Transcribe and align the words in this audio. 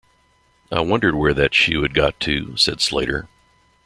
"I 0.71 0.79
wondered 0.79 1.13
where 1.13 1.35
that 1.35 1.53
shoe 1.53 1.83
had 1.83 1.93
got 1.93 2.19
to," 2.21 2.57
said 2.57 2.81
Slater. 2.81 3.27